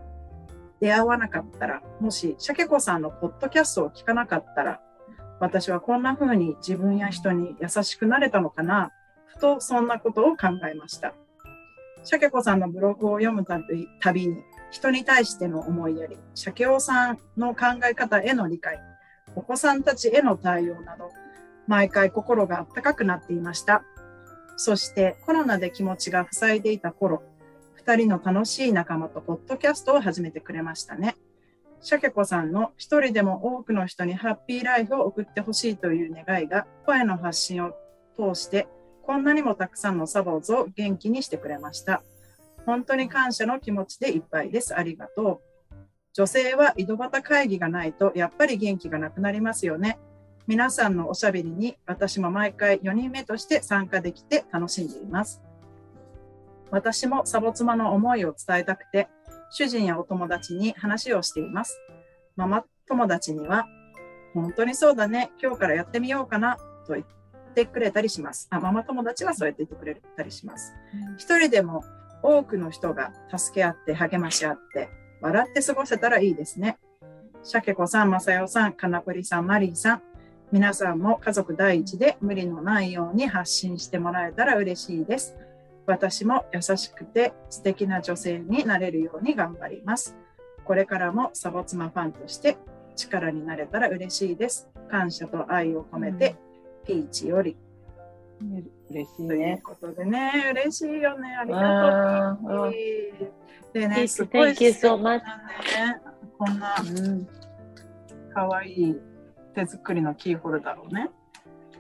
[0.80, 4.82] 出会わなかったら、もし、シャケ子さんのポッドキャストを聞かなかったら、
[5.42, 8.92] 私はこんな風に自分や人に優しくなれたのかな、
[9.26, 11.16] ふとそんなことを考えました。
[12.04, 14.38] シャケ子さんのブログを読むたびに、
[14.70, 18.80] 人に対しての思いやり、シャケオさんの考え方への理解、
[19.36, 21.10] お子さんたちへの対応など、
[21.68, 23.84] 毎回心が温かくなっていました。
[24.58, 27.24] そしてコロナで気持ちが塞いでいた頃、
[27.74, 31.16] 二人の楽しい仲間とポッドキャストを始めてくれましたね。
[31.82, 37.74] シャケ子さんの一人でも多くの人にハッピーライフを送ってほしいという願いが声の発信を
[38.16, 38.68] 通して
[39.04, 42.04] こんなにもたくさんのサボーズを元気にしてくれました。
[42.66, 44.78] 本当に感謝の気持ちでいっぱいです。
[44.78, 45.42] ありがと
[45.74, 45.76] う。
[46.14, 50.00] 女性は井戸端会議がないとやっぱり元気がなくなりますよね。
[50.48, 55.42] 皆さんのおしゃべりに私も毎回4人目として参加できて楽しんでいます。
[56.70, 59.10] 私もサボ妻の思いを伝えたくて、
[59.52, 61.80] 主人やお友達に話をしています。
[62.38, 63.68] ママ友達には、
[64.34, 67.06] 本当にそうだね、今日からやってみようかな、と言っ
[67.54, 68.48] てくれたりします。
[68.50, 70.74] あママ友達はそうやって言ってくれたりします。
[71.18, 71.84] 一人でも
[72.24, 74.90] 多くの人が助け合って励まし合って、
[75.22, 76.78] 笑って過ごせたらいいですね。
[77.44, 80.02] シャケ子さん、マサヨさん、カナプリさん、マリーさん、
[80.52, 85.36] 皆さんも家族第一で無理のないように発信してもらえたら嬉しいです。
[85.86, 90.16] 私も優しくて素敵な女性になれるように頑張ります。
[90.64, 92.58] これからもサボ妻ファンとして
[92.96, 94.70] 力になれたら嬉しいです。
[94.90, 96.36] 感謝と愛を込めて、
[96.86, 97.58] ピーチより。
[98.90, 99.62] 嬉しいというね。
[99.64, 101.36] ことでね、嬉しいよね。
[101.36, 102.74] ありがとう。
[103.74, 105.24] でね、すごい素敵.なね、
[106.38, 107.28] こんなうん
[108.34, 109.02] 可愛い
[109.56, 111.10] 手作りのキーホルダーをね。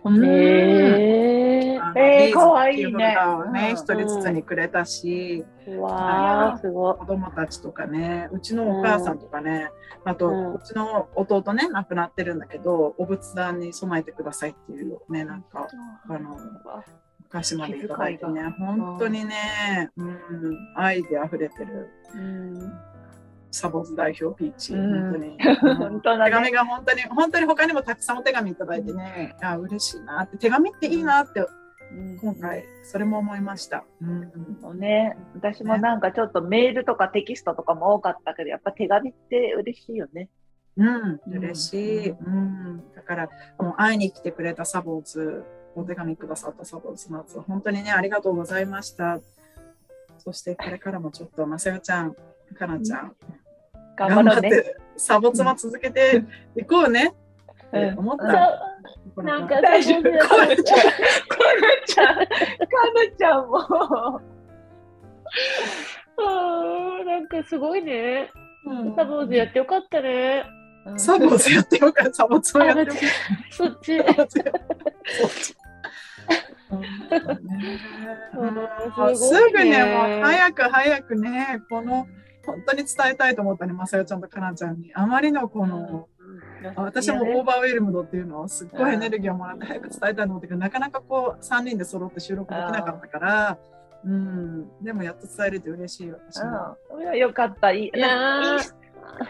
[0.03, 0.25] うん。
[0.25, 3.15] へあのえービーズの可愛いね。
[3.53, 3.75] ね、うん。
[3.75, 6.97] 一人ずつにくれたし、ーわあ、すごい。
[6.97, 9.69] 子供たちとかね、うちのお母さんとかね、
[10.05, 10.53] あと、うん。
[10.55, 15.67] うちの弟ね、亡くなってるんだけど、お仏壇に備えてくださいっていうね、なんか、
[16.07, 16.37] あの、
[17.29, 20.19] 歌詞までいただいてね、本当にね、うん、
[20.75, 21.89] 愛で溢れてる。
[22.15, 22.90] うん
[23.51, 25.37] サボーズ代表ピーチ、うん本当に。
[25.37, 31.45] ね手紙が本当に、本当に他にもたくさんお手紙いただいてね、あ嬉しいなって、手紙っていいなって、
[32.21, 33.83] 今回、それも思いました。
[34.01, 40.29] うんね、私もなんかちょっとメールとかテキストとかも多かったけど、やっぱ手紙って嬉しいよね。
[40.77, 42.09] うん、嬉しい。
[42.09, 45.43] うん、だから、もう会いに来てくれたサボーズ、
[45.75, 49.19] お手紙くださったサボーズナッツ、本当にね、ありがとうございました。
[50.17, 52.15] そして、これからもちょっと、まさよちゃん、
[52.57, 53.15] かなちゃん、
[53.95, 54.49] 頑張ろうね。
[54.49, 56.23] って、サボツも続けて
[56.55, 57.13] いこうね。
[57.71, 58.23] うんって思った。
[59.23, 60.95] なんか大丈夫そうかなちゃん、かな
[61.85, 62.25] ちゃん、かな
[63.17, 63.57] ちゃんも。
[63.59, 64.21] あ
[67.01, 68.31] ーなんかすごいね。
[68.65, 70.43] うんサボーズやってよかったね。
[70.97, 72.13] サボツやってよかった。
[72.13, 72.97] サボツもやってよかっ
[73.51, 73.97] そっち。
[79.15, 82.07] すぐね、もう早く早くね、この、
[82.45, 84.91] 本当に伝えたいと思ったね、まさよちゃんとかなちゃんに。
[84.93, 86.07] あまりのこの、
[86.75, 93.57] 私もオーバーウェルムドっていうのをすっごいエネルギーをもらって早く伝えたいと思ったけど、なかなかこう3人で揃って収録できなかったから、
[94.03, 96.77] うん、でもやっと伝えれて嬉しい私も。
[96.95, 97.71] うん、いやよかった。
[97.71, 98.75] いいいやーインス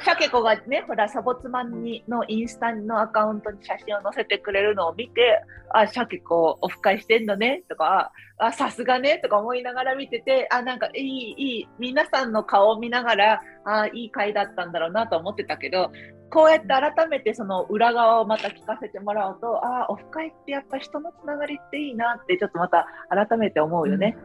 [0.04, 5.42] シャケ子がね、ほら、サボツマンにのインスタのアカウントに写真を載せてくれるのを見て、
[5.74, 15.92] あ、シャケ子オフ会してんのねとか、あ、さすがねとか思いながら見てて、あ、なんかいい、いい、皆さんの顔を見ながら、あ、いい回だったんだろうなと思ってたけど、
[16.32, 24.18] こうやって改めてその裏側をまた聞かせてもらうと、あ、オフ会ってやっぱ人のつながりっていいなってちょっとまた改めて思うよね。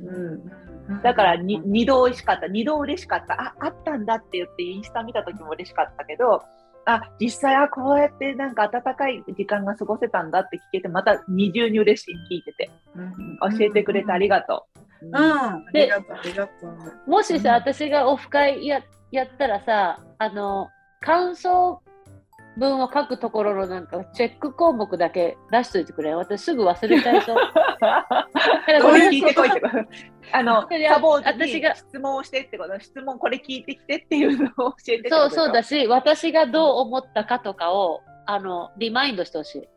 [0.00, 0.67] うん
[1.02, 6.42] だからに二度美味しかった、二度嬉しかった、あ、あったんだって言ってインスタ見た時も嬉しかったけど、
[6.86, 12.70] あ、実際あ、こうやってなんか温かい時間が過ごせたんだって聞けて、また二重に嬉しい、聞いてて。
[13.58, 14.66] 教えてくれてありがと
[15.02, 15.06] う。
[15.06, 16.52] うん、ありがとう、ありがと
[17.06, 17.10] う。
[17.10, 20.68] もしさ、うん私がオフ会ややったらさ、あの、
[21.00, 21.82] 感想
[22.58, 26.14] 文を書くところのなんかチェック項目だけ出しといてくれ。
[26.14, 27.36] 私すぐ忘れちゃいそう。
[28.82, 29.76] これ聞いてこいってこと。
[30.32, 35.68] あの、サボーズに私が質問をしてってこと、質問これ聞いてきてっていうのを教えてそうそうだし。
[35.68, 39.68] し、私がどう思ったかとかを、あの、リマインドしてほしい。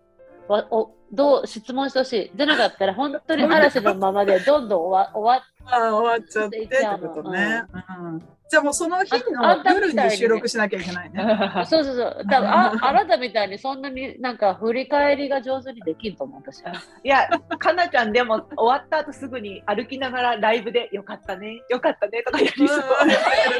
[0.48, 2.32] わおどう質問してほしい。
[2.36, 7.63] じゃなかったら、本当に嵐のままでどんどん終わ終わあ終わっちゃってってことね。
[8.00, 8.21] うん
[8.52, 11.24] じゃあもうその日の夜に収録しなきゃいけないね。
[11.63, 12.26] っそうそうそう。
[12.30, 16.74] 多分ああなたみたいにそんなになんか振り返りが上手にできると思う、私は。
[17.02, 22.82] いや、かなちゃんでも終わった後すぐに歩きながらライブでよかったね、よかったねとかやりそう。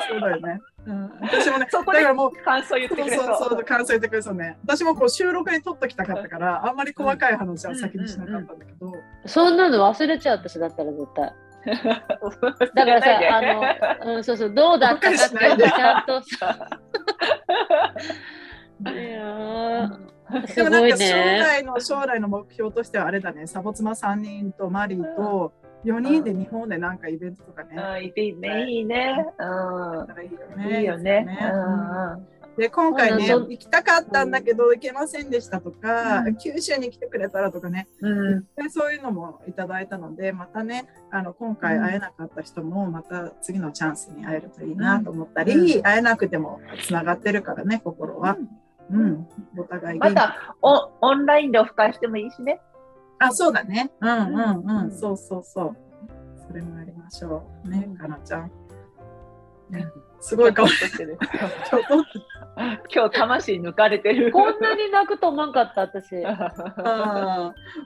[0.10, 0.60] そうだよね。
[0.86, 3.26] うん、私もね、 そこでだからもう、感想言ってそうくれそう。
[3.28, 4.58] そうそう、感想言ってくれそうね。
[4.66, 8.94] 私もこう収録に撮っときたかったから、あんまり細かい話は先にしなかったんだけど、
[9.26, 11.32] そんなの忘れちゃう、私だったら絶対。
[11.66, 16.70] だからさ、あの、うん、そうそう、どうだったかっていうのをちゃんとさ。
[20.48, 21.40] すもなんか将ごいね。
[21.40, 25.54] 来の将来の目標としてはあれだね、サボ妻3人とマリーと
[25.86, 29.26] 4人で日本でなんかイベントとかね、うん、いいね、いいね。
[29.40, 29.42] う
[29.98, 30.70] やったらいいよん。
[30.70, 30.80] ね。
[30.80, 31.26] いいよね。
[31.42, 38.42] うんうんで今回ね、行きたかったんだけど行けませんでしたとか、うん九州に来てくれたらとかね、うん。
[38.56, 48.38] でそういうのもいただいたので、またね、あの今回会えなかった人も、また次のチャンスに会えるといいなと思ったり、うん会えなくてもつながってるからね、心は。
[48.92, 52.60] うん、お互いまたオオンラインでオフ会してもいいしね。
[53.20, 53.92] あ、そうだね。
[54.02, 55.78] うんうんう、うんんそうそうそう。
[56.46, 57.70] それもやりましょう。
[57.70, 58.52] ね、かなちゃん。
[59.70, 59.88] ね、
[60.20, 61.18] すごい顔してる。
[61.70, 62.04] ちょっと
[62.94, 64.32] 今日魂抜かれてる。
[64.32, 66.16] こんなに泣くと思わんかった、私。
[66.20, 66.26] うん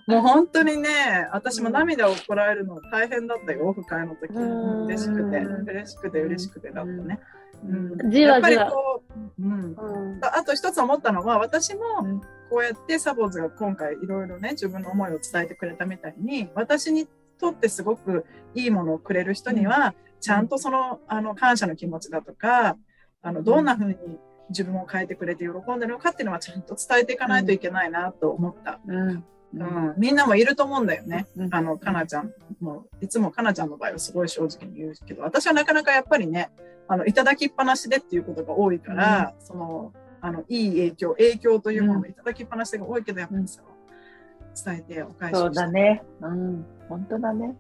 [0.08, 4.34] もう本当にね、私も涙をこらえるの大変だったよ、オフ会の時。
[4.34, 7.20] うん嬉しくて、うん嬉しくて、嬉しくてだったね。
[7.64, 8.72] うんうんやっぱりじわじわ。
[8.72, 17.08] こう、うん、うんああと一つ思ったのは、私もうんこうやってサボーズが今回いろいろね、自分の思いを伝えてくれたみたいに、私に
[17.40, 22.78] とってすごくいいものをくれる人には、ちゃんとその、あの、感謝の気持ちだとか、
[23.22, 24.20] あの、どんな風に
[24.50, 28.80] 自分を変えてくれて喜んでるのかっていうのはちゃんと伝えていかないといけないなと思った。
[28.88, 29.24] うん。
[29.58, 31.28] うん、みんなもいると思うんだよね。
[31.38, 36.52] うんあの、かなちゃんも、いつもかなちゃんの場合はすごい正直に言うけど、私はなかなかやっぱりね、
[36.88, 43.68] あの、いただきっぱなしでっていうことが多いから、その、あの、いい影響、影響というものをいただきっぱなしが多いけど、やっぱりその、
[44.56, 46.04] 伝えてお返しをそうだね。
[46.22, 46.66] うん。
[46.90, 47.58] 本当だね。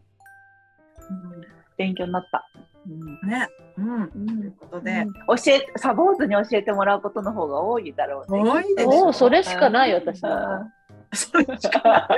[0.98, 2.50] う勉強になった。
[2.94, 3.48] んね。
[3.78, 4.10] うん。
[4.12, 5.22] ということで、うん教
[5.52, 8.42] え、サボーズに教えてもらうことの方が多いだろうね。
[8.44, 8.90] 多いでしょ。
[8.90, 10.60] おお、それしかないよ、私は。
[10.60, 10.72] う ん
[11.18, 12.08] それしかない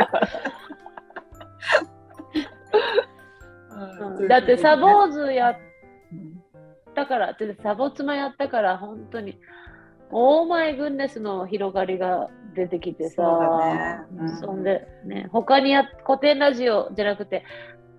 [4.20, 5.56] うんだってサボーズやっ
[6.12, 6.44] うん
[6.96, 9.38] たから、でサボ妻やったから、本当に、
[10.10, 17.44] オーマイグンネスの広がりが出てきてさ、そうだねうんそんで、ね、他にや古典ラジオじゃなくて、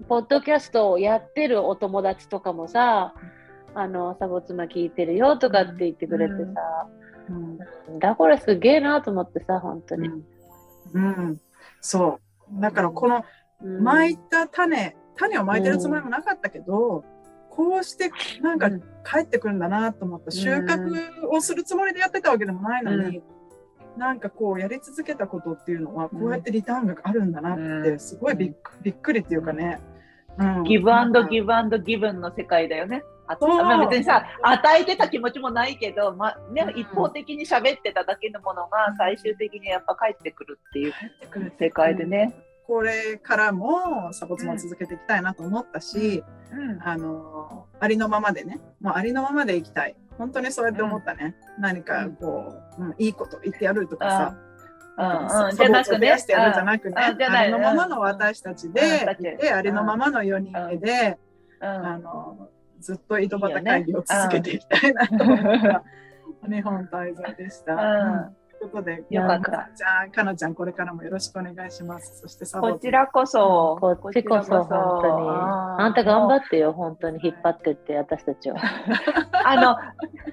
[0.06, 3.14] ポッドキャストをやってるお友達とかもさ、
[3.74, 6.88] あの、サボ妻聞いてるよとかって言ってくれてさ、
[7.28, 7.98] うん。
[7.98, 10.08] だこれすげえなと思ってさ、本当に。
[10.94, 11.40] うん、
[11.80, 12.20] そ
[12.56, 12.60] う。
[12.60, 13.24] だからこの
[13.60, 17.04] 巻いた種、種を巻いてるつもりもなかったけど、
[17.50, 18.58] こうしてなん。
[18.58, 18.70] か
[19.04, 19.58] 帰ってくるん。
[19.58, 20.30] だなと思った。
[20.30, 23.22] 収穫をするつもりでやってたわけでもないのに、
[23.98, 29.80] なんかこうやり続けたことっていうのは、こうやってリターンがあるんだなって、うんすごいびっくびっくりっていうかね。
[30.38, 31.48] うんギブアンドギブ。
[31.48, 33.02] ブアンドギブンの世界だよね。
[33.26, 42.34] あまあ別にさ、与えてた気持ちもないけど、まあねうん一方的に喋ってただけのものが最終的にやっぱ帰ってくるっていう帰ってくる世界でね。
[42.68, 46.82] これからもサボツも続けていきたいなと思ったし、うん。
[46.82, 49.96] あの、ありのままでね、もうありのままでいきたい。
[50.18, 51.34] 本当にそうやって思ったね。
[51.58, 54.36] 何かこう、うんいいこと言ってやるとかさ。
[54.98, 55.56] うんうん。
[55.56, 56.08] じゃなくね。
[56.08, 59.06] やしてやるじゃなくね、ありのままの私たちで、うん。
[59.06, 61.18] だけいてありのままの4人目で、
[61.62, 61.66] うん。
[61.66, 62.50] あの、
[62.80, 65.82] ずっと井戸端会議を続けていきたいなと思った、
[66.46, 68.30] 日 本滞在でした。
[68.58, 72.20] ということで、よかったかなちゃん、かなちゃん、これからもよろしくお願いします。
[72.20, 73.78] そしてサボこちらこそ。
[73.80, 75.28] こっちこそ、本当に。
[75.28, 78.56] あんた頑張ってよ、本当に引っ張ってって、私たちを。
[79.44, 79.76] あの、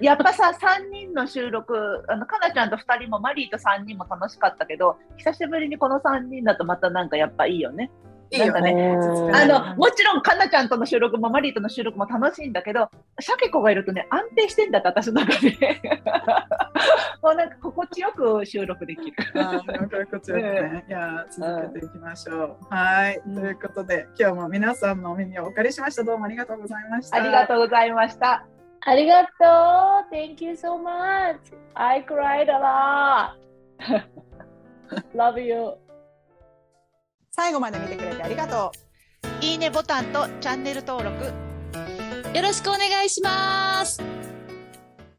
[0.00, 7.90] やっぱさ、3人の収録、あの、かなちゃんと2人も、マリーと3人も楽しかったけど、久しぶりにこの3人だとまたなんかやっぱいいよね。
[8.30, 8.72] いいよね。
[8.72, 15.56] うんあの、もちろん、かなちゃんとの収録も、マリーとの収録も楽しいんだけど、シャケ子がいるとね、安定してんだって、私の中で。
[17.22, 19.16] もうなんか心地よく収録できる。
[19.34, 22.56] あーなんかこちらね、いやー続けていきましょう。
[22.70, 26.04] はい、うんということで今日も皆さんのお耳をお借りしました。
[26.04, 27.16] どうもありがとうございました。
[27.16, 28.44] ありがとうございました。
[28.80, 31.38] ありがとう !Thank you so much!
[31.74, 33.36] I cried a lot!
[35.14, 35.85] Love you!
[37.36, 38.72] 最後まで見てくれてありがと
[39.42, 39.44] う。
[39.44, 41.26] いいねボタンとチャンネル登録。
[42.34, 44.15] よろしくお願いします。